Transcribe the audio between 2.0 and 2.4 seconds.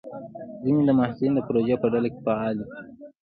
کې